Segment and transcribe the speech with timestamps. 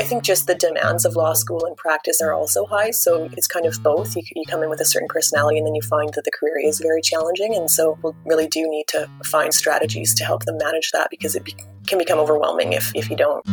[0.00, 2.90] I think just the demands of law school and practice are also high.
[2.90, 4.16] So it's kind of both.
[4.16, 6.58] You, you come in with a certain personality and then you find that the career
[6.58, 7.54] is very challenging.
[7.54, 11.36] And so we really do need to find strategies to help them manage that because
[11.36, 11.54] it be-
[11.86, 13.44] can become overwhelming if, if you don't.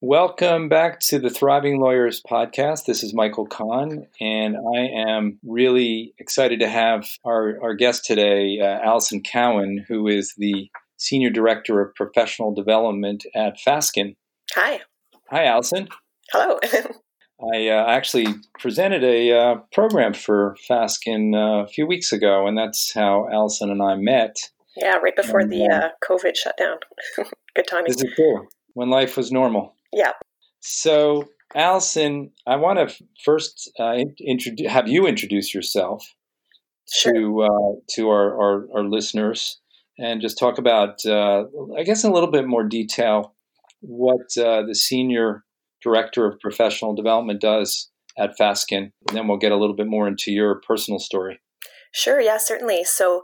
[0.00, 2.86] Welcome back to the Thriving Lawyers podcast.
[2.86, 8.58] This is Michael Kahn, and I am really excited to have our, our guest today,
[8.60, 10.70] uh, Allison Cowan, who is the
[11.04, 14.16] Senior Director of Professional Development at Fasken.
[14.54, 14.80] Hi.
[15.30, 15.88] Hi, Allison.
[16.32, 16.58] Hello.
[17.54, 18.26] I uh, actually
[18.58, 23.70] presented a uh, program for Fasken uh, a few weeks ago, and that's how Allison
[23.70, 24.36] and I met.
[24.76, 26.78] Yeah, right before and, the uh, COVID shutdown.
[27.54, 27.86] Good timing.
[27.88, 28.46] This is cool.
[28.72, 29.74] When life was normal.
[29.92, 30.12] Yeah.
[30.60, 36.02] So, Allison, I want to first uh, introduce, have you introduce yourself
[36.90, 37.12] sure.
[37.12, 39.60] to uh, to our, our, our, listeners
[39.98, 41.44] and just talk about, uh,
[41.76, 43.34] I guess, in a little bit more detail
[43.80, 45.44] what uh, the senior
[45.82, 50.08] director of professional development does at Fasken, and then we'll get a little bit more
[50.08, 51.40] into your personal story.
[51.92, 52.20] Sure.
[52.20, 52.38] Yeah.
[52.38, 52.84] Certainly.
[52.84, 53.22] So,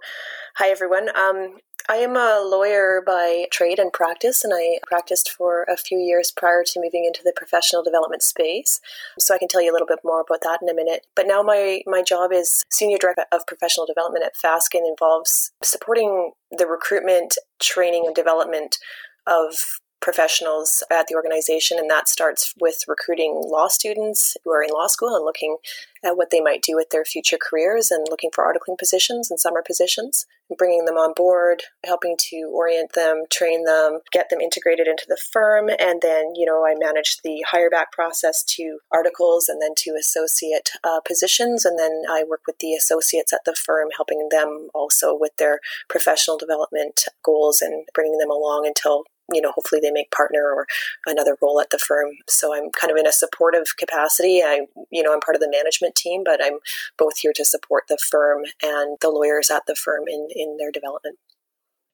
[0.56, 1.08] hi everyone.
[1.16, 1.56] Um,
[1.90, 6.30] I am a lawyer by trade and practice, and I practiced for a few years
[6.30, 8.80] prior to moving into the professional development space.
[9.18, 11.08] So I can tell you a little bit more about that in a minute.
[11.16, 16.30] But now my, my job is Senior Director of Professional Development at Fasken involves supporting
[16.56, 18.78] the recruitment, training, and development
[19.26, 19.56] of
[20.00, 24.86] professionals at the organization, and that starts with recruiting law students who are in law
[24.86, 25.56] school and looking
[26.02, 29.38] at what they might do with their future careers and looking for articling positions and
[29.38, 34.40] summer positions, and bringing them on board, helping to orient them, train them, get them
[34.40, 38.78] integrated into the firm, and then you know I manage the hire back process to
[38.90, 43.44] articles and then to associate uh, positions, and then I work with the associates at
[43.44, 49.04] the firm, helping them also with their professional development goals and bringing them along until
[49.32, 50.66] you know, hopefully they make partner or
[51.06, 52.10] another role at the firm.
[52.28, 54.42] So I'm kind of in a supportive capacity.
[54.42, 56.58] I, you know, I'm part of the management team, but I'm
[56.98, 60.70] both here to support the firm and the lawyers at the firm in, in their
[60.70, 61.16] development.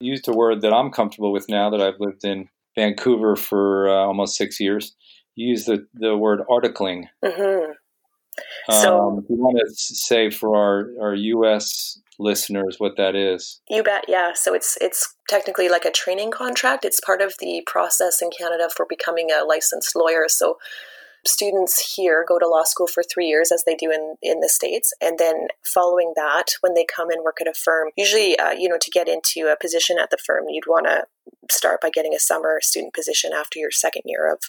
[0.00, 3.88] You used a word that I'm comfortable with now that I've lived in Vancouver for
[3.88, 4.94] uh, almost six years.
[5.34, 7.04] You use the, the word articling.
[7.24, 7.72] Mm-hmm.
[8.70, 12.00] So, um, you want to say for our, our U.S.
[12.18, 13.60] listeners what that is?
[13.68, 14.04] You bet.
[14.08, 14.32] Yeah.
[14.34, 16.84] So it's it's technically like a training contract.
[16.84, 20.24] It's part of the process in Canada for becoming a licensed lawyer.
[20.28, 20.56] So
[21.26, 24.48] students here go to law school for three years as they do in, in the
[24.48, 28.52] states and then following that when they come and work at a firm usually uh,
[28.52, 31.04] you know to get into a position at the firm you'd want to
[31.50, 34.40] start by getting a summer student position after your second year of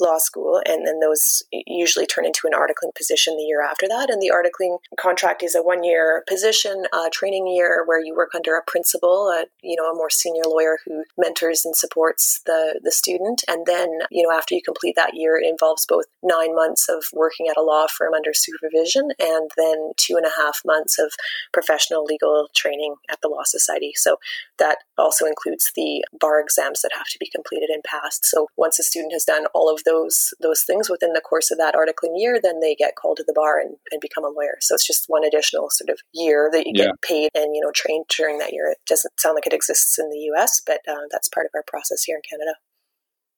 [0.00, 4.08] law school and then those usually turn into an articling position the year after that
[4.10, 8.34] and the articling contract is a one year position a training year where you work
[8.34, 12.80] under a principal a, you know a more senior lawyer who mentors and supports the
[12.82, 16.54] the student and then you know after you complete that year it involves both nine
[16.54, 20.60] months of working at a law firm under supervision and then two and a half
[20.64, 21.12] months of
[21.52, 23.92] professional legal training at the law society.
[23.94, 24.18] So
[24.58, 28.26] that also includes the bar exams that have to be completed and passed.
[28.26, 31.58] So once a student has done all of those those things within the course of
[31.58, 34.58] that articling year, then they get called to the bar and, and become a lawyer.
[34.60, 36.86] So it's just one additional sort of year that you yeah.
[36.86, 38.70] get paid and you know trained during that year.
[38.70, 41.64] It doesn't sound like it exists in the U.S., but uh, that's part of our
[41.66, 42.56] process here in Canada.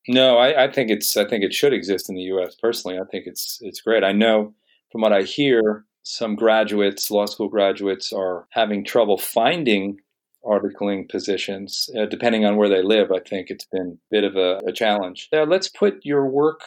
[0.09, 2.57] No, I, I think it's I think it should exist in the U.S.
[2.61, 4.05] Personally, I think it's it's great.
[4.05, 4.55] I know
[4.91, 9.99] from what I hear, some graduates, law school graduates, are having trouble finding
[10.45, 13.13] articling positions, uh, depending on where they live.
[13.13, 15.29] I think it's been a bit of a, a challenge.
[15.33, 16.61] Now, let's put your work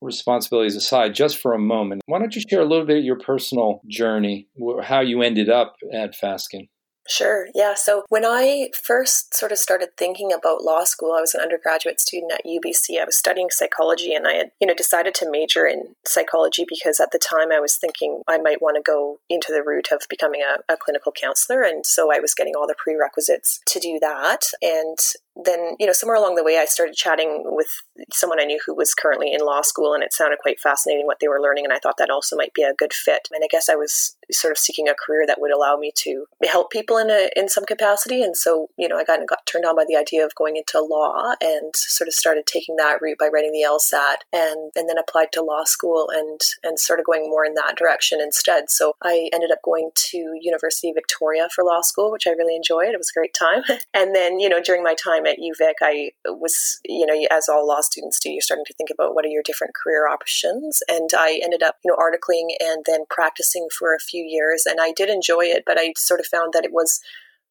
[0.00, 2.02] responsibilities aside just for a moment.
[2.06, 4.48] Why don't you share a little bit of your personal journey,
[4.82, 6.68] how you ended up at Fasken?
[7.08, 7.48] Sure.
[7.54, 7.74] Yeah.
[7.74, 12.00] So when I first sort of started thinking about law school, I was an undergraduate
[12.00, 13.00] student at UBC.
[13.00, 16.98] I was studying psychology and I had, you know, decided to major in psychology because
[17.00, 20.02] at the time I was thinking I might want to go into the route of
[20.10, 21.62] becoming a, a clinical counselor.
[21.62, 24.46] And so I was getting all the prerequisites to do that.
[24.60, 24.98] And
[25.44, 27.68] then, you know, somewhere along the way, I started chatting with
[28.12, 31.18] someone I knew who was currently in law school, and it sounded quite fascinating what
[31.20, 31.64] they were learning.
[31.64, 33.28] And I thought that also might be a good fit.
[33.32, 36.24] And I guess I was sort of seeking a career that would allow me to
[36.44, 38.22] help people in a in some capacity.
[38.22, 40.80] And so, you know, I got got turned on by the idea of going into
[40.80, 44.98] law, and sort of started taking that route by writing the LSAT, and and then
[44.98, 48.70] applied to law school, and and started going more in that direction instead.
[48.70, 52.56] So I ended up going to University of Victoria for law school, which I really
[52.56, 52.88] enjoyed.
[52.88, 53.62] It was a great time.
[53.94, 57.48] and then, you know, during my time time at UVic, I was, you know, as
[57.48, 60.82] all law students do, you're starting to think about what are your different career options.
[60.88, 64.64] And I ended up, you know, articling and then practicing for a few years.
[64.66, 67.00] And I did enjoy it, but I sort of found that it was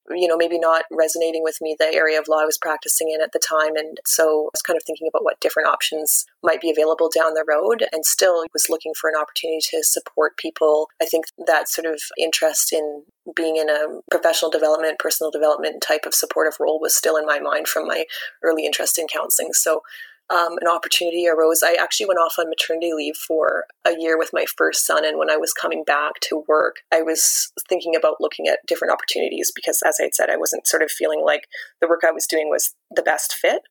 [0.10, 3.22] you know, maybe not resonating with me, the area of law I was practicing in
[3.22, 3.75] at the time.
[3.75, 7.34] And so I was kind of thinking about what different options might be available down
[7.34, 10.90] the road and still was looking for an opportunity to support people.
[11.02, 13.04] I think that sort of interest in
[13.36, 17.40] being in a professional development, personal development type of supportive role was still in my
[17.40, 18.06] mind from my
[18.44, 19.54] early interest in counseling.
[19.54, 19.81] So
[20.30, 21.62] um, an opportunity arose.
[21.63, 25.06] I actually went off on maternity leave for a year with my first son.
[25.06, 28.94] And when I was coming back to work, I was thinking about looking at different
[28.94, 31.48] opportunities because, as I had said, I wasn't sort of feeling like
[31.81, 33.62] the work I was doing was the best fit.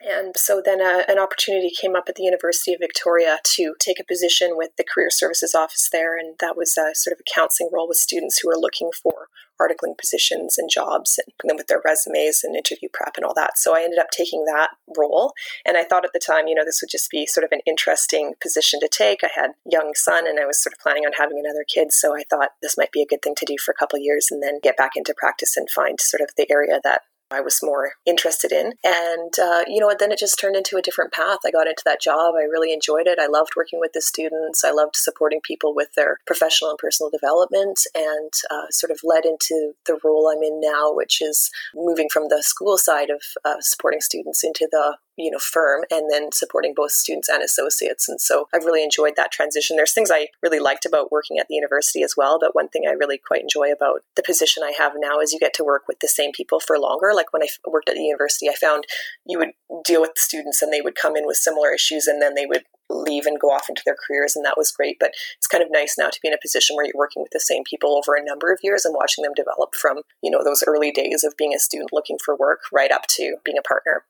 [0.00, 3.74] And so then a, uh, an opportunity came up at the University of Victoria to
[3.78, 6.18] take a position with the Career Services Office there.
[6.18, 9.28] And that was a sort of a counseling role with students who were looking for
[9.60, 13.58] articling positions and jobs and them with their resumes and interview prep and all that.
[13.58, 15.34] So I ended up taking that role.
[15.66, 17.60] And I thought at the time, you know, this would just be sort of an
[17.66, 19.22] interesting position to take.
[19.22, 21.92] I had young son and I was sort of planning on having another kid.
[21.92, 24.28] So I thought this might be a good thing to do for a couple years
[24.30, 27.60] and then get back into practice and find sort of the area that I was
[27.62, 28.74] more interested in.
[28.84, 31.38] And, uh, you know, then it just turned into a different path.
[31.46, 32.34] I got into that job.
[32.36, 33.18] I really enjoyed it.
[33.18, 34.64] I loved working with the students.
[34.64, 39.24] I loved supporting people with their professional and personal development and uh, sort of led
[39.24, 43.60] into the role I'm in now, which is moving from the school side of uh,
[43.60, 48.20] supporting students into the you know firm and then supporting both students and associates and
[48.20, 51.54] so i've really enjoyed that transition there's things i really liked about working at the
[51.54, 54.92] university as well but one thing i really quite enjoy about the position i have
[54.96, 57.48] now is you get to work with the same people for longer like when i
[57.68, 58.84] worked at the university i found
[59.26, 59.50] you would
[59.84, 62.64] deal with students and they would come in with similar issues and then they would
[62.88, 65.70] leave and go off into their careers and that was great but it's kind of
[65.70, 68.16] nice now to be in a position where you're working with the same people over
[68.16, 71.36] a number of years and watching them develop from you know those early days of
[71.36, 74.04] being a student looking for work right up to being a partner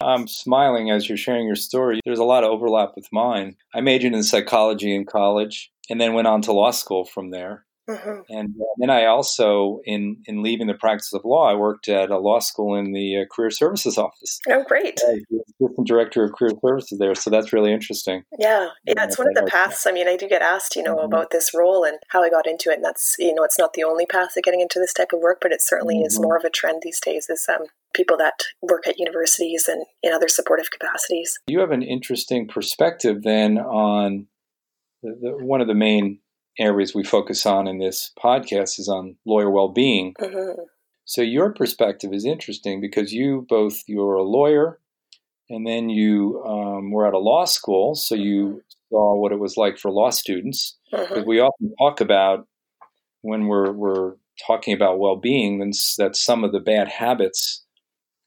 [0.00, 2.00] I'm smiling as you're sharing your story.
[2.04, 3.56] There's a lot of overlap with mine.
[3.74, 7.64] I majored in psychology in college and then went on to law school from there.
[7.88, 8.20] Mm-hmm.
[8.28, 12.18] And then I also, in in leaving the practice of law, I worked at a
[12.18, 14.40] law school in the uh, career services office.
[14.48, 15.00] Oh, great!
[15.60, 18.24] assistant director of career services there, so that's really interesting.
[18.38, 19.86] Yeah, yeah, it's one of the paths.
[19.86, 21.06] I mean, I do get asked, you know, mm-hmm.
[21.06, 23.72] about this role and how I got into it, and that's you know, it's not
[23.72, 26.06] the only path of getting into this type of work, but it certainly mm-hmm.
[26.06, 27.28] is more of a trend these days.
[27.28, 31.38] Is um, people that work at universities and in other supportive capacities.
[31.46, 34.26] You have an interesting perspective then on
[35.02, 36.20] the, the, one of the main
[36.58, 40.14] areas we focus on in this podcast is on lawyer well-being.
[40.20, 40.62] Mm-hmm.
[41.04, 44.78] So your perspective is interesting because you both you're a lawyer,
[45.48, 48.58] and then you um, were at a law school, so you mm-hmm.
[48.90, 50.76] saw what it was like for law students.
[50.90, 51.28] Because mm-hmm.
[51.28, 52.46] we often talk about
[53.22, 54.14] when we're we're
[54.46, 57.64] talking about well-being, then that some of the bad habits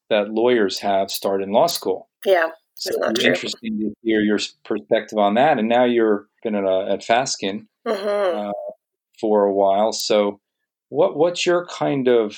[0.09, 2.09] that lawyers have start in law school.
[2.25, 2.49] Yeah.
[2.75, 5.59] So it's interesting to hear your perspective on that.
[5.59, 8.49] And now you're been at, a, at Fasken mm-hmm.
[8.49, 8.51] uh,
[9.19, 9.91] for a while.
[9.91, 10.39] So,
[10.89, 12.37] what what's your kind of,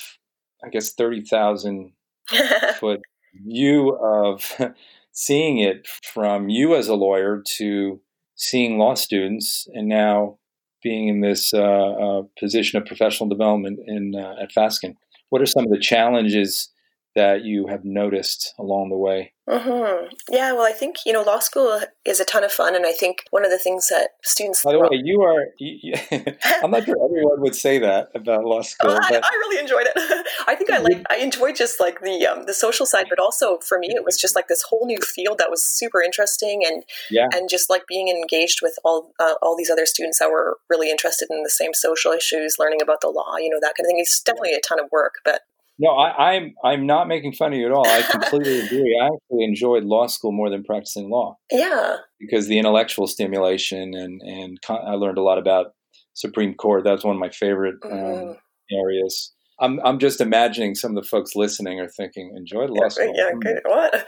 [0.64, 1.94] I guess, thirty thousand
[2.80, 3.02] foot
[3.46, 4.60] view of
[5.12, 8.00] seeing it from you as a lawyer to
[8.36, 10.38] seeing law students, and now
[10.82, 14.96] being in this uh, uh, position of professional development in uh, at Fasken?
[15.30, 16.70] What are some of the challenges
[17.16, 19.34] that you have noticed along the way?
[19.48, 20.14] Mm-hmm.
[20.30, 22.94] Yeah, well, I think you know, law school is a ton of fun, and I
[22.94, 24.64] think one of the things that students.
[24.64, 25.48] By the way, you are.
[25.60, 25.96] You,
[26.64, 28.92] I'm not sure everyone would say that about law school.
[28.92, 30.28] I, I, really enjoyed it.
[30.48, 31.04] I think I like.
[31.10, 34.18] I enjoyed just like the um, the social side, but also for me, it was
[34.18, 37.28] just like this whole new field that was super interesting, and yeah.
[37.34, 40.90] and just like being engaged with all uh, all these other students that were really
[40.90, 43.88] interested in the same social issues, learning about the law, you know, that kind of
[43.88, 44.00] thing.
[44.00, 45.42] It's definitely a ton of work, but
[45.80, 47.88] no, I, am I'm, I'm not making fun of you at all.
[47.88, 49.00] I completely agree.
[49.02, 51.38] I actually enjoyed law school more than practicing law.
[51.52, 55.74] Yeah, because the intellectual stimulation and and I learned a lot about
[56.14, 56.84] Supreme Court.
[56.84, 58.36] That's one of my favorite um, mm.
[58.72, 59.34] areas.
[59.60, 63.14] I'm I'm just imagining some of the folks listening are thinking, enjoyed law school.
[63.16, 63.62] Yeah, good.
[63.66, 64.08] What?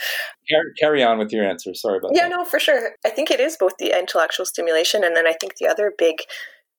[0.50, 1.74] Carry, carry on with your answer.
[1.74, 2.30] Sorry about yeah, that.
[2.30, 2.92] Yeah, no, for sure.
[3.06, 6.18] I think it is both the intellectual stimulation and then I think the other big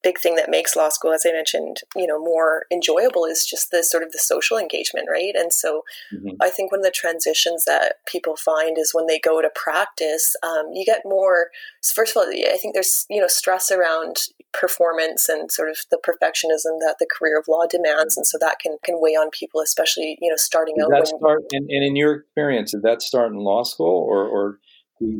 [0.06, 3.72] big thing that makes law school, as I mentioned, you know, more enjoyable is just
[3.72, 5.34] the sort of the social engagement, right?
[5.34, 5.82] And so,
[6.14, 6.36] mm-hmm.
[6.40, 10.36] I think one of the transitions that people find is when they go to practice,
[10.44, 11.48] um, you get more.
[11.82, 14.16] First of all, I think there's you know stress around
[14.52, 18.60] performance and sort of the perfectionism that the career of law demands, and so that
[18.60, 20.90] can can weigh on people, especially you know starting out.
[20.90, 24.28] That when, start, and, and in your experience, did that start in law school, or
[24.28, 24.58] or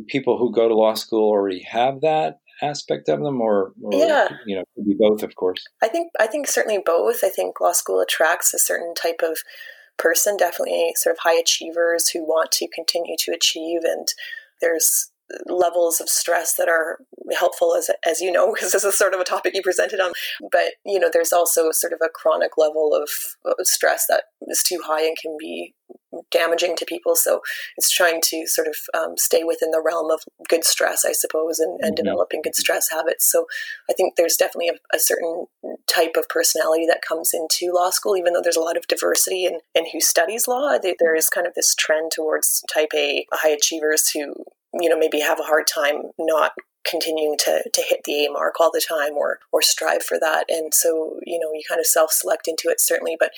[0.07, 4.29] people who go to law school already have that aspect of them, or, or yeah,
[4.45, 5.63] you know, could be both, of course.
[5.81, 7.23] I think I think certainly both.
[7.23, 9.39] I think law school attracts a certain type of
[9.97, 14.07] person, definitely sort of high achievers who want to continue to achieve, and
[14.61, 15.11] there's
[15.47, 16.99] levels of stress that are
[17.37, 20.13] helpful as as you know because this is sort of a topic you presented on.
[20.51, 23.09] But you know there's also sort of a chronic level of
[23.65, 25.73] stress that is too high and can be
[26.31, 27.15] damaging to people.
[27.15, 27.41] So
[27.77, 31.59] it's trying to sort of um, stay within the realm of good stress i suppose
[31.59, 32.05] and, and mm-hmm.
[32.05, 33.29] developing good stress habits.
[33.29, 33.45] So
[33.89, 35.45] i think there's definitely a, a, certain
[35.91, 39.45] type of personality that comes into law school even though there's a lot of diversity
[39.45, 40.77] in, in who studies law.
[40.77, 44.33] There is kind of this trend towards type a high achievers who
[44.79, 46.51] you know maybe have a hard time not
[46.89, 50.45] continuing to, to hit the A mark all the time or or strive for that.
[50.49, 53.17] And so, you know, you kind of self select into it certainly.
[53.19, 53.31] But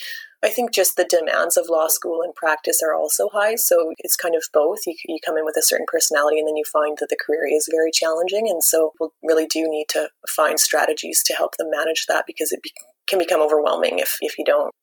[0.43, 3.55] I think just the demands of law school and practice are also high.
[3.55, 4.79] So it's kind of both.
[4.86, 7.48] You, you come in with a certain personality and then you find that the career
[7.51, 8.48] is very challenging.
[8.48, 12.51] And so we really do need to find strategies to help them manage that because
[12.51, 12.72] it be,
[13.08, 14.74] can become overwhelming if, if you don't.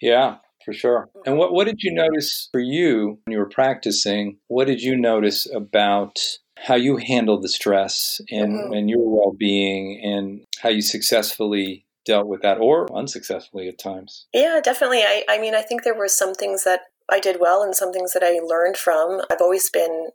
[0.00, 1.08] Yeah, for sure.
[1.26, 4.38] And what, what did you notice for you when you were practicing?
[4.48, 6.18] What did you notice about
[6.58, 8.72] how you handled the stress and, mm-hmm.
[8.72, 14.26] and your well being and how you successfully dealt with that or unsuccessfully at times?
[14.32, 15.02] Yeah, definitely.
[15.02, 17.92] I, I mean, I think there were some things that I did well and some
[17.92, 19.22] things that I learned from.
[19.30, 20.08] I've always been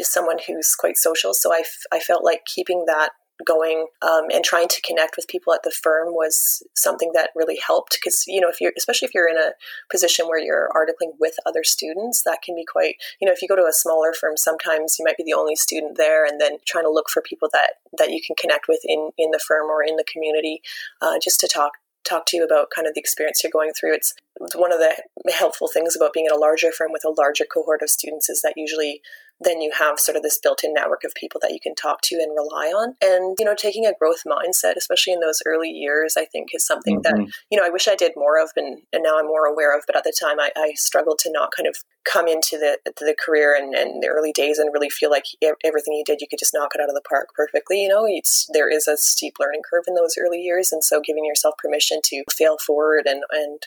[0.00, 3.10] someone who's quite social, so I, f- I felt like keeping that
[3.44, 7.58] going um, and trying to connect with people at the firm was something that really
[7.64, 9.52] helped because you know if you're especially if you're in a
[9.90, 13.48] position where you're articling with other students that can be quite you know if you
[13.48, 16.58] go to a smaller firm sometimes you might be the only student there and then
[16.66, 19.68] trying to look for people that that you can connect with in in the firm
[19.70, 20.60] or in the community
[21.02, 21.72] uh, just to talk
[22.04, 23.94] talk to you about kind of the experience you're going through.
[23.94, 24.14] It's
[24.54, 24.96] one of the
[25.32, 28.42] helpful things about being in a larger firm with a larger cohort of students is
[28.42, 29.00] that usually
[29.40, 32.16] then you have sort of this built-in network of people that you can talk to
[32.16, 32.94] and rely on.
[33.02, 36.66] And you know taking a growth mindset especially in those early years i think is
[36.66, 37.24] something mm-hmm.
[37.24, 39.76] that you know i wish i did more of and, and now i'm more aware
[39.76, 42.78] of but at the time i, I struggled to not kind of come into the
[42.84, 45.24] the career and, and the early days and really feel like
[45.64, 48.04] everything you did you could just knock it out of the park perfectly you know?
[48.06, 51.54] It's there is a steep learning curve in those early years and so giving yourself
[51.58, 53.60] permission to fail forward and and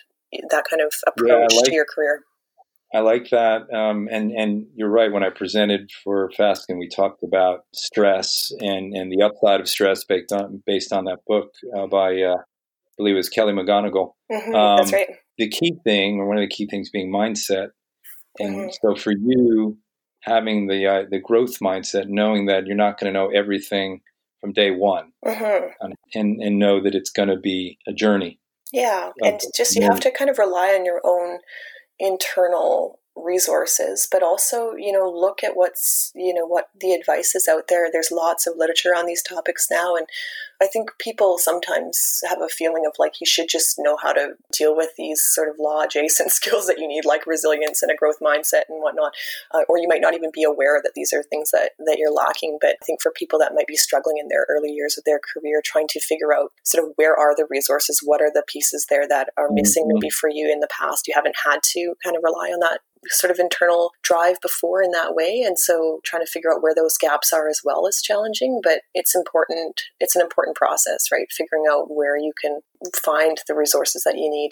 [0.50, 2.24] that kind of approach yeah, like, to your career
[2.94, 5.12] I like that, um, and and you're right.
[5.12, 10.04] When I presented for Fasken, we talked about stress and and the upside of stress
[10.04, 14.14] based on based on that book uh, by uh, I believe it was Kelly McGonigal.
[14.32, 15.08] Mm-hmm, um, that's right.
[15.40, 17.70] The key thing, or one of the key things, being mindset.
[18.40, 18.70] And mm-hmm.
[18.82, 19.78] so for you,
[20.22, 24.02] having the uh, the growth mindset, knowing that you're not going to know everything
[24.40, 25.92] from day one, mm-hmm.
[26.14, 28.40] and and know that it's going to be a journey.
[28.72, 31.40] Yeah, and just you have to kind of rely on your own
[32.00, 37.48] internal resources but also you know look at what's you know what the advice is
[37.48, 40.08] out there there's lots of literature on these topics now and
[40.60, 44.34] i think people sometimes have a feeling of like you should just know how to
[44.52, 47.96] deal with these sort of law adjacent skills that you need like resilience and a
[47.96, 49.14] growth mindset and whatnot
[49.54, 52.14] uh, or you might not even be aware that these are things that that you're
[52.14, 55.04] lacking but i think for people that might be struggling in their early years of
[55.04, 58.44] their career trying to figure out sort of where are the resources what are the
[58.48, 60.00] pieces there that are missing mm-hmm.
[60.00, 62.80] maybe for you in the past you haven't had to kind of rely on that
[63.08, 65.44] sort of internal drive before in that way.
[65.46, 68.82] And so trying to figure out where those gaps are as well is challenging, but
[68.94, 69.82] it's important.
[70.00, 71.28] It's an important process, right?
[71.32, 72.62] Figuring out where you can
[73.04, 74.52] find the resources that you need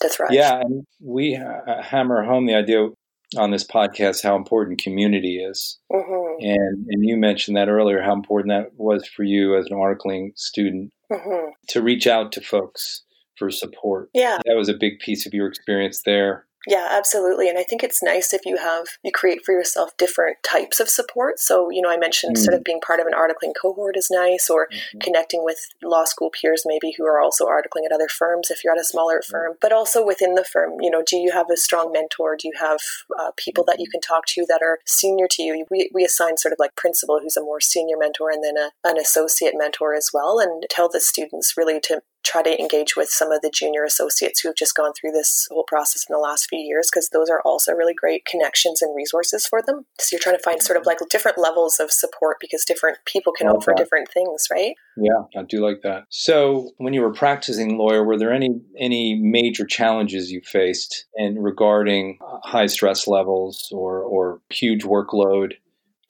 [0.00, 0.32] to thrive.
[0.32, 0.60] Yeah.
[0.60, 2.88] And we uh, hammer home the idea
[3.36, 5.78] on this podcast how important community is.
[5.92, 6.44] Mm-hmm.
[6.44, 10.30] And, and you mentioned that earlier, how important that was for you as an articling
[10.36, 11.50] student mm-hmm.
[11.68, 13.02] to reach out to folks
[13.36, 14.10] for support.
[14.14, 14.38] Yeah.
[14.46, 16.46] That was a big piece of your experience there.
[16.66, 17.48] Yeah, absolutely.
[17.48, 20.88] And I think it's nice if you have, you create for yourself different types of
[20.88, 21.38] support.
[21.38, 22.44] So, you know, I mentioned mm-hmm.
[22.44, 22.64] sort of mm.
[22.64, 24.98] being part of an articling cohort is nice, or mm-hmm.
[24.98, 28.72] connecting with law school peers maybe who are also articling at other firms if you're
[28.72, 29.30] at a smaller mm-hmm.
[29.30, 30.72] firm, but also within the firm.
[30.80, 32.36] You know, do you have a strong mentor?
[32.36, 32.80] Do you have
[33.18, 35.66] uh, people that you can talk to that are senior to you?
[35.70, 38.70] We, we assign sort of like principal who's a more senior mentor and then a,
[38.84, 43.08] an associate mentor as well, and tell the students really to try to engage with
[43.08, 46.18] some of the junior associates who have just gone through this whole process in the
[46.18, 49.86] last few years because those are also really great connections and resources for them.
[50.00, 53.32] So you're trying to find sort of like different levels of support because different people
[53.32, 53.76] can offer that.
[53.76, 54.74] different things, right?
[54.96, 56.04] Yeah, I do like that.
[56.10, 61.38] So when you were practicing lawyer, were there any any major challenges you faced in
[61.38, 65.54] regarding uh, high stress levels or or huge workload?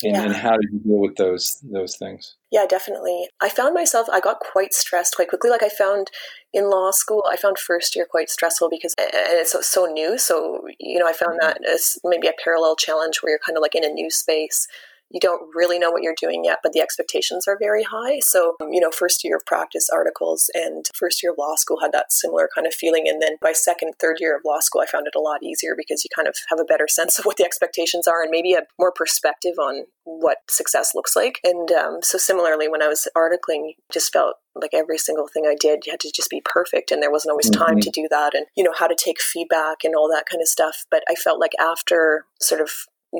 [0.02, 0.22] And, yeah.
[0.24, 2.36] and, how did you deal with those those things?
[2.52, 3.28] Yeah, definitely.
[3.40, 5.48] I found myself I got quite stressed quite quickly.
[5.48, 6.10] Like I found
[6.52, 10.18] in law school, I found first year quite stressful because and it's so, so new.
[10.18, 11.62] So you know, I found mm-hmm.
[11.62, 14.68] that as maybe a parallel challenge where you're kind of like in a new space
[15.10, 18.18] you don't really know what you're doing yet, but the expectations are very high.
[18.20, 21.80] So, um, you know, first year of practice articles and first year of law school
[21.80, 23.08] had that similar kind of feeling.
[23.08, 25.74] And then by second, third year of law school, I found it a lot easier
[25.76, 28.54] because you kind of have a better sense of what the expectations are and maybe
[28.54, 31.38] a more perspective on what success looks like.
[31.44, 35.56] And um, so, similarly, when I was articling, just felt like every single thing I
[35.58, 37.80] did you had to just be perfect, and there wasn't always time mm-hmm.
[37.80, 40.48] to do that, and you know how to take feedback and all that kind of
[40.48, 40.84] stuff.
[40.90, 42.70] But I felt like after sort of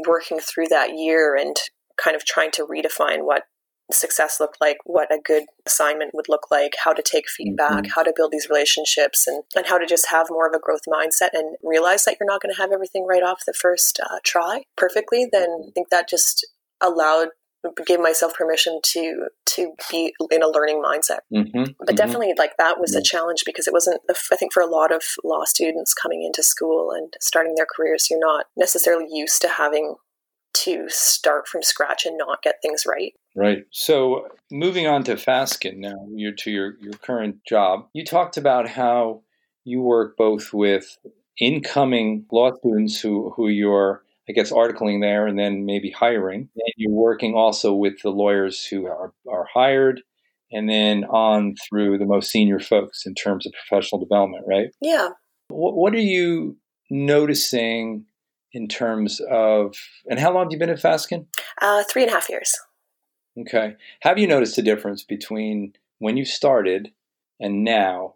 [0.06, 1.56] working through that year and
[2.02, 3.44] kind of trying to redefine what
[3.90, 7.92] success looked like, what a good assignment would look like, how to take feedback, mm-hmm.
[7.94, 10.82] how to build these relationships, and, and how to just have more of a growth
[10.88, 14.18] mindset and realize that you're not going to have everything right off the first uh,
[14.24, 16.46] try perfectly, then I think that just
[16.80, 17.28] allowed
[17.84, 21.94] gave myself permission to to be in a learning mindset mm-hmm, but mm-hmm.
[21.96, 24.00] definitely like that was a challenge because it wasn't
[24.30, 28.08] i think for a lot of law students coming into school and starting their careers
[28.08, 29.96] you're not necessarily used to having
[30.64, 33.14] to start from scratch and not get things right.
[33.34, 33.64] Right.
[33.70, 37.88] So moving on to Fasken now, you're to your, your current job.
[37.92, 39.22] You talked about how
[39.64, 40.96] you work both with
[41.40, 46.48] incoming law students who, who you're, I guess, articling there and then maybe hiring.
[46.54, 50.00] And you're working also with the lawyers who are, are hired
[50.52, 54.68] and then on through the most senior folks in terms of professional development, right?
[54.80, 55.10] Yeah.
[55.48, 56.56] What, what are you
[56.90, 58.06] noticing
[58.56, 59.76] in terms of,
[60.08, 61.26] and how long have you been at Fasken?
[61.60, 62.58] Uh, three and a half years.
[63.38, 63.76] Okay.
[64.00, 66.90] Have you noticed a difference between when you started
[67.38, 68.14] and now,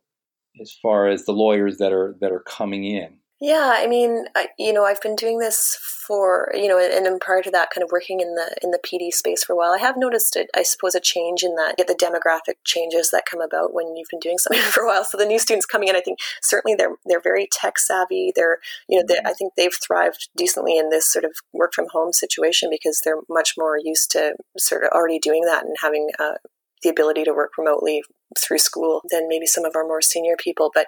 [0.58, 3.18] as far as the lawyers that are that are coming in?
[3.38, 5.78] Yeah, I mean, I, you know, I've been doing this
[6.10, 8.80] for you know, and then prior to that, kind of working in the in the
[8.84, 9.70] PD space for a while.
[9.70, 10.50] I have noticed it.
[10.56, 14.08] I suppose a change in that, get the demographic changes that come about when you've
[14.10, 15.04] been doing something for a while.
[15.04, 18.32] So the new students coming in, I think certainly they're they're very tech savvy.
[18.34, 21.86] They're you know, they, I think they've thrived decently in this sort of work from
[21.92, 26.08] home situation because they're much more used to sort of already doing that and having
[26.18, 26.38] uh,
[26.82, 28.02] the ability to work remotely
[28.38, 30.70] through school than maybe some of our more senior people.
[30.72, 30.86] But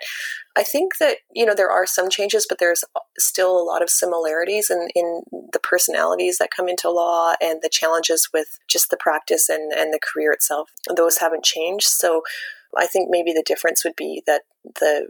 [0.56, 2.84] I think that, you know, there are some changes, but there's
[3.18, 5.22] still a lot of similarities in, in
[5.52, 9.92] the personalities that come into law and the challenges with just the practice and, and
[9.92, 10.70] the career itself.
[10.94, 11.86] Those haven't changed.
[11.86, 12.22] So
[12.76, 15.08] I think maybe the difference would be that the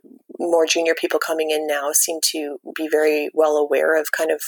[0.51, 4.41] more junior people coming in now seem to be very well aware of kind of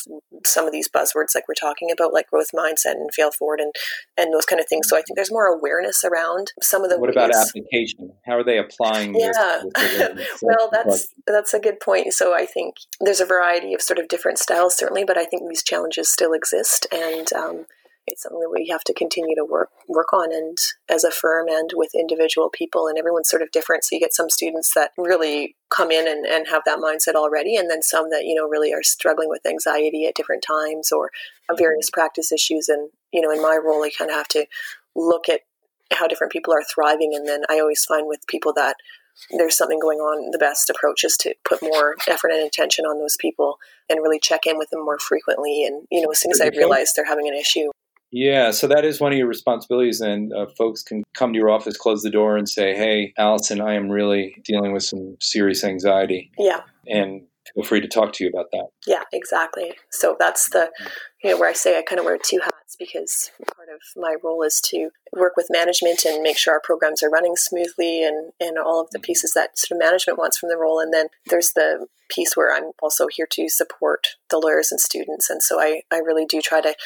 [0.45, 3.73] some of these buzzwords like we're talking about like growth mindset and fail forward and
[4.17, 4.89] and those kind of things.
[4.89, 8.13] So i think there's more awareness around some of the what about application?
[8.27, 9.63] How are they applying yeah.
[10.43, 12.13] well that's that's a good point.
[12.13, 15.49] So i think there's a variety of sort of different styles certainly but i think
[15.49, 17.67] these challenges still exist and um,
[18.07, 21.49] it's something that we have to continue to work work on and as a firm
[21.49, 23.85] and with individual people and everyone's sort of different.
[23.85, 27.57] So you get some students that really come in and, and have that mindset already
[27.57, 31.11] and then some that you know really are struggling with anxiety at different times or
[31.57, 32.69] various practice issues.
[32.69, 34.47] And you know in my role i kind of have to
[34.95, 35.41] look at
[35.93, 37.15] how different people are thriving.
[37.15, 38.77] And then i always find with people that
[39.31, 42.99] there's something going on, the best approach is to put more effort and attention on
[42.99, 45.65] those people and really check in with them more frequently.
[45.65, 47.71] And, you know, as soon as I realize they're having an issue,
[48.15, 50.01] yeah, so that is one of your responsibilities.
[50.01, 53.61] And uh, folks can come to your office, close the door, and say, "Hey, Allison,
[53.61, 57.23] I am really dealing with some serious anxiety." Yeah, and
[57.53, 58.69] feel free to talk to you about that.
[58.87, 59.73] Yeah, exactly.
[59.91, 60.71] So that's the
[61.25, 64.15] you know where I say I kind of wear two hats because part of my
[64.23, 68.31] role is to work with management and make sure our programs are running smoothly and
[68.39, 69.07] and all of the mm-hmm.
[69.07, 70.79] pieces that sort of management wants from the role.
[70.79, 75.29] And then there's the piece where I'm also here to support the lawyers and students.
[75.29, 76.77] And so I I really do try to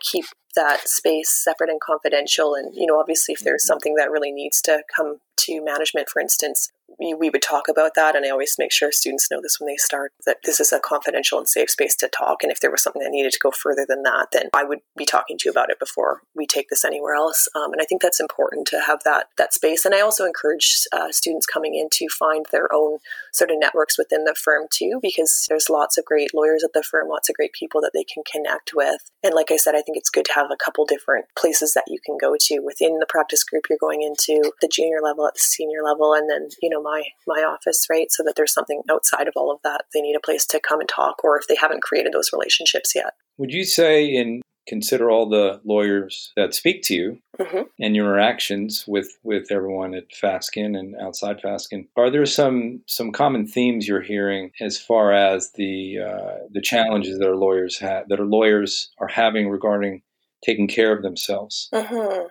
[0.00, 2.54] keep that space separate and confidential.
[2.54, 3.68] And, you know, obviously, if there's mm-hmm.
[3.68, 8.16] something that really needs to come to management, for instance, we, would talk about that.
[8.16, 10.80] And I always make sure students know this when they start that this is a
[10.80, 12.42] confidential and safe space to talk.
[12.42, 14.80] And if there was something that needed to go further than that, then I would
[14.96, 17.48] be talking to you about it before we take this anywhere else.
[17.54, 19.84] Um, and I think that's important to have that that space.
[19.84, 22.98] And I also encourage uh, students coming in to find their own
[23.32, 26.82] sort of networks within the firm too, because there's lots of great lawyers at the
[26.82, 29.10] firm, lots of great people that they can connect with.
[29.22, 31.84] And like I said, I think it's good to have a couple different places that
[31.88, 35.34] you can go to within the practice group you're going into, the junior level, at
[35.34, 38.10] the senior level, and then you know my my office, right?
[38.10, 39.84] So that there's something outside of all of that.
[39.92, 42.94] They need a place to come and talk, or if they haven't created those relationships
[42.94, 43.14] yet.
[43.38, 47.62] Would you say in consider all the lawyers that speak to you mm-hmm.
[47.80, 51.86] and your interactions with with everyone at Fasken and outside Fasken.
[51.96, 57.18] Are there some some common themes you're hearing as far as the uh, the challenges
[57.18, 60.02] that our lawyers have that our lawyers are having regarding
[60.44, 61.68] taking care of themselves?
[61.72, 62.26] Mm-hmm.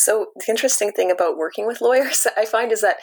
[0.00, 2.96] So the interesting thing about working with lawyers, I find, is that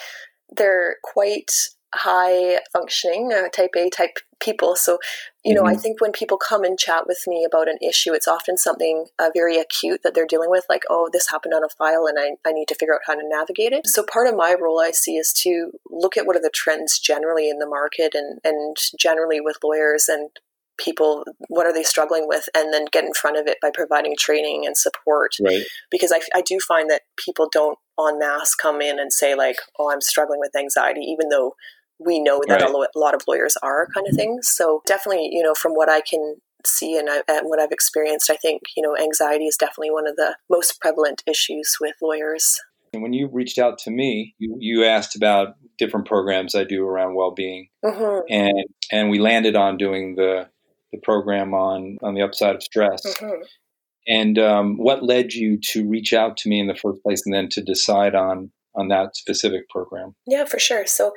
[0.49, 1.51] they're quite
[1.95, 4.75] high functioning uh, type A type people.
[4.75, 4.99] So,
[5.43, 5.77] you know, mm-hmm.
[5.77, 9.05] I think when people come and chat with me about an issue, it's often something
[9.17, 12.19] uh, very acute that they're dealing with, like, oh, this happened on a file and
[12.19, 13.88] I, I need to figure out how to navigate it.
[13.88, 16.99] So, part of my role I see is to look at what are the trends
[16.99, 20.29] generally in the market and, and generally with lawyers and
[20.77, 24.15] people what are they struggling with and then get in front of it by providing
[24.17, 25.63] training and support right.
[25.89, 29.57] because I, I do find that people don't en masse come in and say like
[29.79, 31.53] oh i'm struggling with anxiety even though
[31.99, 32.69] we know that right.
[32.95, 34.49] a, lot of lawyers are kind of things.
[34.49, 36.35] So definitely, you know, from what I can
[36.65, 40.07] see and, I, and what I've experienced, I think you know anxiety is definitely one
[40.07, 42.59] of the most prevalent issues with lawyers.
[42.93, 46.85] And when you reached out to me, you, you asked about different programs I do
[46.85, 48.21] around well-being, mm-hmm.
[48.29, 50.49] and and we landed on doing the
[50.91, 53.02] the program on on the upside of stress.
[53.06, 53.41] Mm-hmm.
[54.10, 57.34] And um, what led you to reach out to me in the first place, and
[57.34, 60.15] then to decide on on that specific program?
[60.26, 60.86] Yeah, for sure.
[60.86, 61.13] So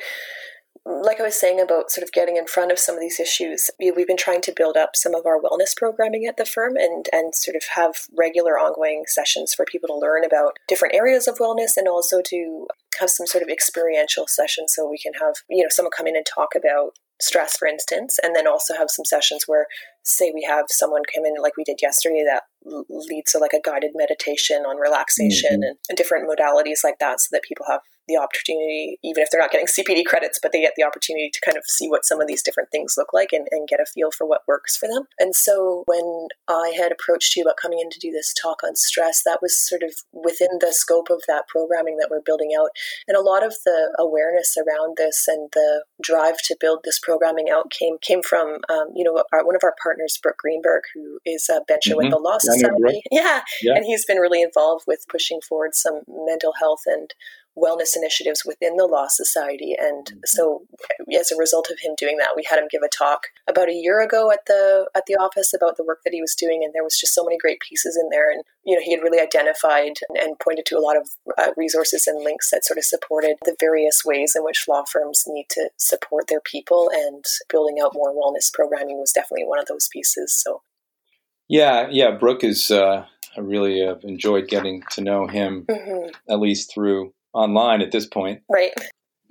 [0.86, 3.70] like I was saying about sort of getting in front of some of these issues,
[3.78, 7.06] we've been trying to build up some of our wellness programming at the firm and,
[7.12, 11.38] and sort of have regular ongoing sessions for people to learn about different areas of
[11.38, 12.66] wellness and also to
[12.98, 16.16] have some sort of experiential sessions so we can have, you know, someone come in
[16.16, 19.66] and talk about stress, for instance, and then also have some sessions where,
[20.02, 22.44] say, we have someone come in like we did yesterday that
[22.88, 25.62] leads to like a guided meditation on relaxation mm-hmm.
[25.62, 29.40] and, and different modalities like that so that people have the opportunity, even if they're
[29.40, 32.20] not getting CPD credits, but they get the opportunity to kind of see what some
[32.20, 34.88] of these different things look like and, and, get a feel for what works for
[34.88, 35.04] them.
[35.20, 38.74] And so when I had approached you about coming in to do this talk on
[38.74, 42.70] stress, that was sort of within the scope of that programming that we're building out.
[43.06, 47.48] And a lot of the awareness around this and the drive to build this programming
[47.50, 51.18] out came came from, um, you know, our, one of our partners, Brook Greenberg, who
[51.24, 51.98] is a bencher mm-hmm.
[51.98, 53.02] with the Law Society.
[53.10, 53.42] Yeah.
[53.62, 53.74] yeah.
[53.74, 57.12] And he's been really involved with pushing forward some mental health and
[57.56, 59.74] wellness initiatives within the Law Society.
[59.78, 60.18] And mm-hmm.
[60.24, 60.62] so,
[61.18, 63.74] as a result of him doing that, we had him give a talk about a
[63.74, 66.72] year ago at the at the office about the work that he was doing, and
[66.74, 68.30] there was just so many great pieces in there.
[68.30, 71.08] And you know, he had really identified and pointed to a lot of
[71.38, 75.24] uh, resources and links that sort of supported the various ways in which law firms
[75.26, 79.66] need to support their people, and building out more wellness programming was definitely one of
[79.66, 80.34] those pieces.
[80.34, 80.62] So.
[81.48, 82.12] Yeah, yeah.
[82.12, 82.70] Brook is.
[82.70, 86.10] Uh, I really have enjoyed getting to know him, mm-hmm.
[86.28, 88.42] at least through online at this point.
[88.48, 88.72] Right.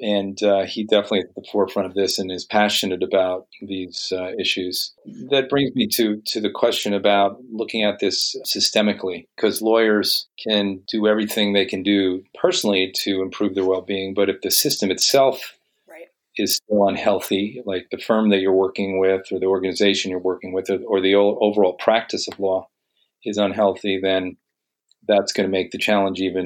[0.02, 4.32] And uh, he definitely at the forefront of this and is passionate about these uh,
[4.40, 4.94] issues.
[5.30, 10.82] That brings me to to the question about looking at this systemically, because lawyers can
[10.90, 14.90] do everything they can do personally to improve their well being, but if the system
[14.90, 15.60] itself
[16.40, 20.54] is still unhealthy, like the firm that you're working with or the organization you're working
[20.54, 22.68] with or, or the overall practice of law
[23.26, 24.38] is unhealthy, then
[25.08, 26.46] that's going to make the challenge even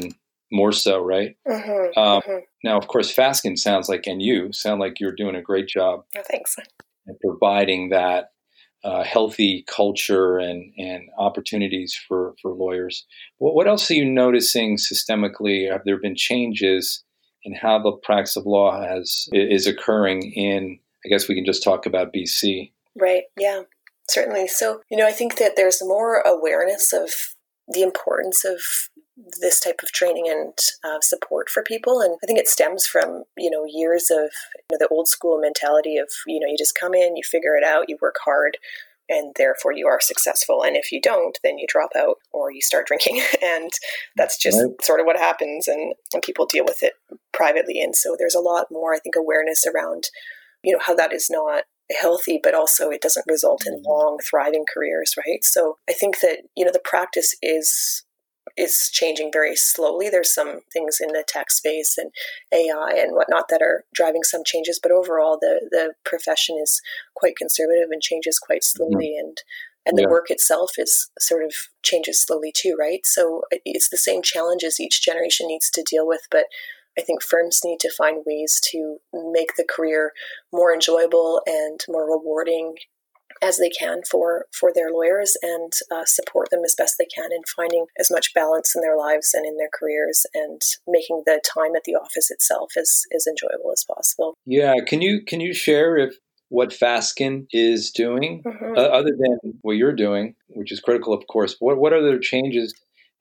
[0.53, 1.35] more so, right?
[1.47, 2.37] Mm-hmm, um, mm-hmm.
[2.63, 6.05] Now, of course, Fasken sounds like, and you sound like you're doing a great job.
[6.15, 6.55] Oh, thanks.
[6.57, 8.31] At providing that
[8.83, 13.05] uh, healthy culture and, and opportunities for, for lawyers.
[13.37, 15.71] What, what else are you noticing systemically?
[15.71, 17.03] Have there been changes
[17.43, 20.79] in how the practice of law has is occurring in?
[21.05, 22.71] I guess we can just talk about BC.
[22.95, 23.23] Right.
[23.37, 23.63] Yeah.
[24.09, 24.47] Certainly.
[24.49, 27.09] So, you know, I think that there's more awareness of
[27.67, 28.59] the importance of
[29.41, 32.02] this type of training and uh, support for people.
[32.02, 35.39] And i think it stems from you know years of you know, the old school
[35.39, 38.58] mentality of you know you just come in you figure it out you work hard
[39.10, 40.63] and therefore you are successful.
[40.63, 43.21] And if you don't then you drop out or you start drinking.
[43.43, 43.71] And
[44.15, 44.82] that's just right.
[44.82, 46.93] sort of what happens and, and people deal with it
[47.34, 47.82] privately.
[47.82, 50.10] And so there's a lot more i think awareness around
[50.63, 51.63] you know how that is not
[51.99, 53.88] healthy but also it doesn't result in mm-hmm.
[53.88, 55.43] long thriving careers right?
[55.43, 58.02] So i think that you know the practice is
[58.55, 60.09] is changing very slowly.
[60.09, 62.11] There's some things in the tech space and
[62.53, 66.81] AI and whatnot that are driving some changes, but overall, the the profession is
[67.15, 68.77] quite conservative and changes quite mm-hmm.
[68.77, 69.27] slowly, mm-hmm.
[69.27, 69.37] and
[69.85, 70.09] and the yeah.
[70.09, 73.01] work itself is sort of changes slowly too, right?
[73.05, 76.45] So it's the same challenges each generation needs to deal with, but
[76.97, 80.11] I think firms need to find ways to make the career
[80.51, 82.75] more enjoyable and more rewarding
[83.43, 87.32] as they can for for their lawyers and uh, support them as best they can
[87.32, 91.41] in finding as much balance in their lives and in their careers and making the
[91.53, 94.36] time at the office itself as as enjoyable as possible.
[94.45, 96.15] Yeah, can you can you share if
[96.49, 98.77] what Fasken is doing, mm-hmm.
[98.77, 101.56] uh, other than what you're doing, which is critical, of course.
[101.60, 102.73] What what other changes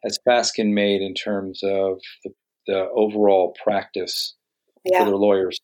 [0.05, 2.31] has Fasken made in terms of the,
[2.67, 4.37] the overall practice
[4.85, 4.99] yeah.
[5.01, 5.59] for their lawyers?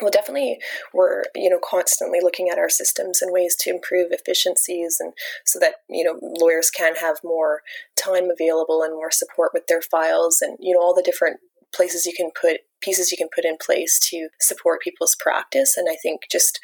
[0.00, 0.58] Well definitely
[0.92, 5.12] we're you know constantly looking at our systems and ways to improve efficiencies and
[5.44, 7.62] so that you know lawyers can have more
[7.96, 11.40] time available and more support with their files and you know all the different
[11.74, 15.76] places you can put pieces you can put in place to support people's practice.
[15.76, 16.60] And I think just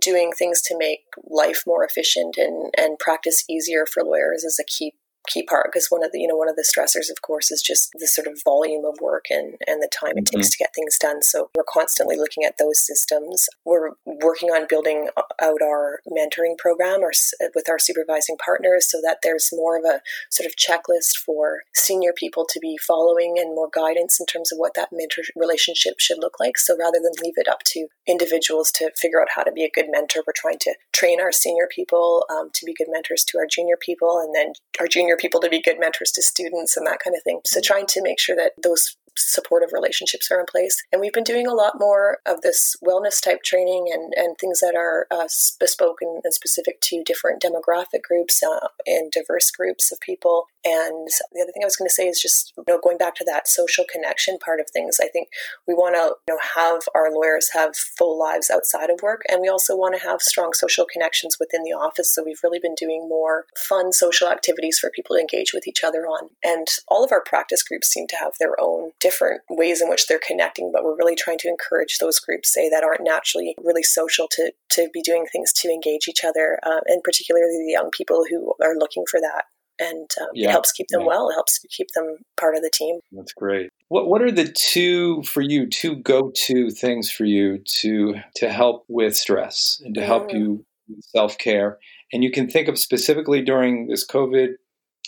[0.00, 4.64] doing things to make life more efficient and, and practice easier for lawyers is a
[4.64, 4.94] key
[5.28, 7.62] key part because one of the you know one of the stressors of course is
[7.62, 10.38] just the sort of volume of work and and the time it mm-hmm.
[10.38, 11.22] takes to get things done.
[11.22, 13.46] So we're constantly looking at those systems.
[13.64, 15.08] We're working on building
[15.40, 17.12] out our mentoring program or
[17.54, 22.12] with our supervising partners so that there's more of a sort of checklist for senior
[22.16, 26.18] people to be following and more guidance in terms of what that mentor relationship should
[26.18, 26.58] look like.
[26.58, 29.70] So rather than leave it up to individuals to figure out how to be a
[29.70, 33.38] good mentor we're trying to train our senior people um, to be good mentors to
[33.38, 36.86] our junior people and then our junior people to be good mentors to students and
[36.86, 37.40] that kind of thing.
[37.44, 40.82] So trying to make sure that those supportive relationships are in place.
[40.90, 44.60] And we've been doing a lot more of this wellness type training and, and things
[44.60, 45.28] that are uh,
[45.60, 50.46] bespoke and, and, specific to different demographic groups uh, and diverse groups of people.
[50.64, 53.14] And the other thing I was going to say is just you know going back
[53.16, 54.98] to that social connection part of things.
[55.02, 55.28] I think
[55.66, 59.40] we want to you know have our lawyers have full lives outside of work, and
[59.40, 62.14] we also want to have strong social connections within the office.
[62.14, 65.84] So we've really been doing more fun social activities for people to engage with each
[65.84, 66.30] other on.
[66.44, 70.06] And all of our practice groups seem to have their own different ways in which
[70.06, 73.82] they're connecting, but we're really trying to encourage those groups, say, that aren't naturally really
[73.82, 77.90] social to, to be doing things to engage each other, uh, and particularly the young
[77.90, 79.44] people who are looking for that.
[79.82, 80.48] And um, yeah.
[80.48, 81.08] it helps keep them yeah.
[81.08, 81.28] well.
[81.30, 83.00] It helps keep them part of the team.
[83.10, 83.70] That's great.
[83.88, 85.66] What What are the two for you?
[85.66, 90.06] Two go to things for you to to help with stress and to mm.
[90.06, 90.64] help you
[91.00, 91.78] self care.
[92.12, 94.54] And you can think of specifically during this COVID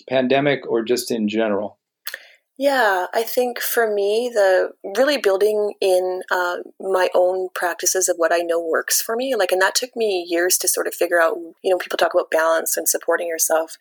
[0.09, 1.79] pandemic or just in general.
[2.57, 8.33] Yeah, I think for me, the really building in uh, my own practices of what
[8.33, 11.21] I know works for me, like, and that took me years to sort of figure
[11.21, 11.37] out.
[11.65, 13.77] You know, people talk about balance and supporting yourself.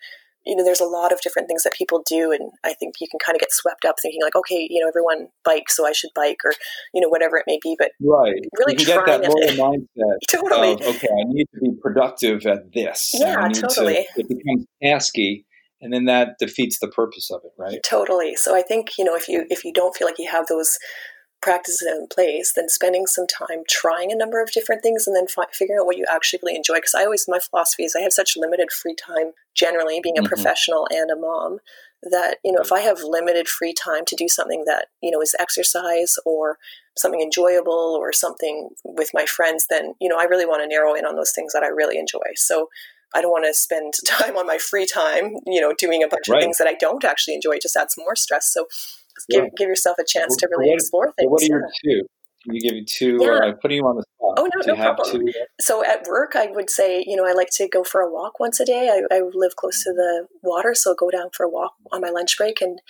[0.46, 3.08] You know, there's a lot of different things that people do, and I think you
[3.10, 5.92] can kind of get swept up thinking like, okay, you know, everyone bikes, so I
[5.92, 6.52] should bike, or
[6.92, 7.76] you know, whatever it may be.
[7.78, 10.18] But right, really you get that lower mindset.
[10.30, 10.72] totally.
[10.72, 13.12] Of, okay, I need to be productive at this.
[13.14, 13.94] Yeah, totally.
[13.94, 15.44] To, it becomes tasky
[15.80, 19.14] and then that defeats the purpose of it right totally so i think you know
[19.14, 20.78] if you if you don't feel like you have those
[21.44, 25.28] practices in place then spending some time trying a number of different things and then
[25.28, 28.00] fi- figuring out what you actually really enjoy because i always my philosophy is i
[28.00, 30.28] have such limited free time generally being a mm-hmm.
[30.28, 31.58] professional and a mom
[32.02, 35.20] that you know if i have limited free time to do something that you know
[35.20, 36.56] is exercise or
[36.96, 40.94] something enjoyable or something with my friends then you know i really want to narrow
[40.94, 42.70] in on those things that i really enjoy so
[43.16, 46.28] I don't want to spend time on my free time, you know, doing a bunch
[46.28, 46.38] right.
[46.38, 47.52] of things that I don't actually enjoy.
[47.52, 48.52] It just adds more stress.
[48.52, 48.66] So
[49.28, 49.50] give, yeah.
[49.56, 51.30] give yourself a chance to really what, explore things.
[51.30, 52.02] What are your two?
[52.44, 53.18] Can you give me two?
[53.20, 53.48] Yeah.
[53.48, 54.34] Uh, putting you on the spot.
[54.38, 55.28] Oh, no, no problem.
[55.60, 58.38] So at work, I would say, you know, I like to go for a walk
[58.38, 58.90] once a day.
[58.90, 62.02] I, I live close to the water, so I'll go down for a walk on
[62.02, 62.80] my lunch break and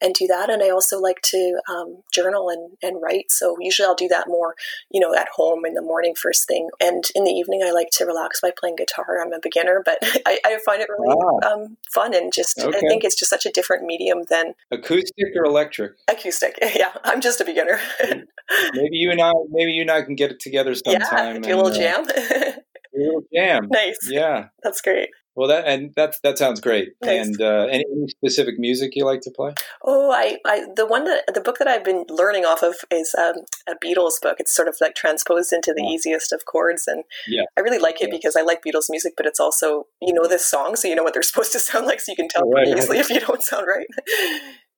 [0.00, 0.50] and do that.
[0.50, 3.30] And I also like to um, journal and, and write.
[3.30, 4.54] So usually I'll do that more,
[4.90, 6.68] you know, at home in the morning first thing.
[6.80, 9.20] And in the evening, I like to relax by playing guitar.
[9.20, 11.40] I'm a beginner, but I, I find it really wow.
[11.50, 12.76] um, fun and just, okay.
[12.76, 15.92] I think it's just such a different medium than acoustic or electric.
[16.08, 16.92] Acoustic, yeah.
[17.04, 17.78] I'm just a beginner.
[18.02, 21.36] maybe you and I, maybe you and I can get it together sometime.
[21.36, 22.04] Yeah, do a little jam.
[22.04, 22.52] Uh,
[22.94, 23.68] a little jam.
[23.70, 23.98] Nice.
[24.08, 25.08] Yeah, that's great.
[25.36, 26.94] Well, that and that's that sounds great.
[27.02, 27.26] Nice.
[27.26, 29.54] And uh, any, specific music you like to play?
[29.82, 33.14] Oh, I, I the one that the book that I've been learning off of is
[33.18, 33.34] um,
[33.68, 34.36] a Beatles book.
[34.38, 35.90] It's sort of like transposed into the oh.
[35.90, 37.42] easiest of chords, and yeah.
[37.56, 38.16] I really like it yeah.
[38.16, 41.02] because I like Beatles music, but it's also you know this song, so you know
[41.02, 43.18] what they're supposed to sound like, so you can tell right, pretty easily if you
[43.18, 43.86] don't sound right.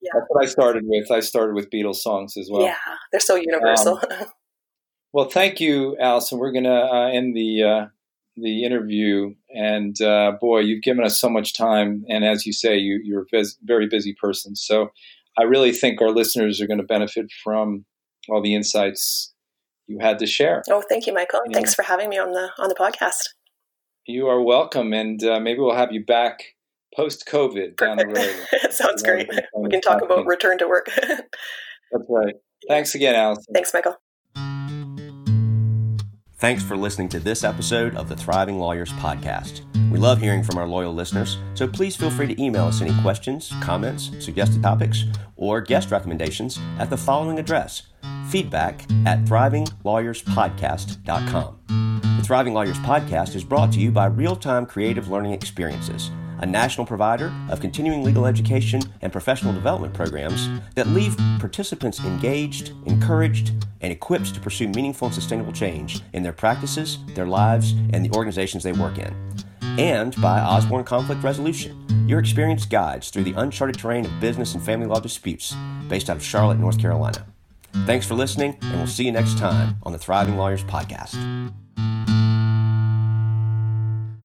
[0.01, 1.11] yeah, that's what I started with.
[1.11, 2.63] I started with Beatles songs as well.
[2.63, 2.75] Yeah,
[3.11, 3.99] they're so universal.
[4.09, 4.25] Um,
[5.13, 6.39] well, thank you, Allison.
[6.39, 7.63] We're going to uh, end the.
[7.63, 7.85] Uh,
[8.37, 12.05] the interview, and uh, boy, you've given us so much time.
[12.07, 14.55] And as you say, you, you're a very busy person.
[14.55, 14.91] So
[15.37, 17.85] I really think our listeners are going to benefit from
[18.29, 19.33] all the insights
[19.87, 20.63] you had to share.
[20.69, 21.39] Oh, thank you, Michael.
[21.47, 21.55] Yeah.
[21.55, 23.29] Thanks for having me on the on the podcast.
[24.05, 26.39] You are welcome, and uh, maybe we'll have you back
[26.95, 28.71] post COVID down the road.
[28.71, 29.29] Sounds great.
[29.55, 30.87] We can talk about return to work.
[31.91, 32.35] That's right.
[32.67, 33.45] Thanks again, Allison.
[33.53, 33.97] Thanks, Michael.
[36.39, 39.61] Thanks for listening to this episode of the Thriving Lawyers Podcast.
[39.89, 42.93] We love hearing from our loyal listeners, so please feel free to email us any
[43.01, 47.87] questions, comments, suggested topics, or guest recommendations at the following address
[48.29, 51.57] feedback at thrivinglawyerspodcast.com.
[52.17, 56.45] The Thriving Lawyers Podcast is brought to you by Real Time Creative Learning Experiences a
[56.45, 63.51] national provider of continuing legal education and professional development programs that leave participants engaged, encouraged,
[63.81, 68.11] and equipped to pursue meaningful and sustainable change in their practices, their lives, and the
[68.15, 69.15] organizations they work in.
[69.77, 74.63] And by Osborne Conflict Resolution, your experienced guides through the uncharted terrain of business and
[74.63, 75.55] family law disputes
[75.87, 77.25] based out of Charlotte, North Carolina.
[77.85, 81.15] Thanks for listening, and we'll see you next time on the Thriving Lawyers Podcast.